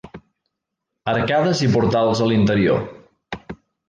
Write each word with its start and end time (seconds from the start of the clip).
Arcades 1.11 1.61
i 1.67 1.69
portals 1.75 2.21
a 2.25 2.31
l'interior. 2.31 2.81